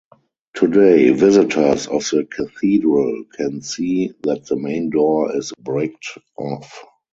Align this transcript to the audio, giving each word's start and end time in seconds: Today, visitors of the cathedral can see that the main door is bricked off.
Today, 0.55 1.11
visitors 1.11 1.85
of 1.85 2.01
the 2.09 2.25
cathedral 2.31 3.23
can 3.37 3.61
see 3.61 4.11
that 4.23 4.47
the 4.47 4.55
main 4.55 4.89
door 4.89 5.37
is 5.37 5.53
bricked 5.63 6.17
off. 6.39 6.81